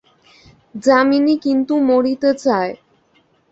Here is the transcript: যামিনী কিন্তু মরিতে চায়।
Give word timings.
যামিনী 0.75 1.35
কিন্তু 1.37 1.73
মরিতে 1.87 2.29
চায়। 2.35 2.71